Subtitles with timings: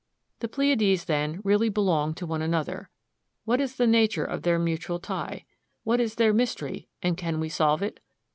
[0.39, 2.89] The Pleiades then really belong to one another.
[3.45, 5.45] What is the nature of their mutual tie?
[5.83, 7.99] What is their mystery, and can we solve it?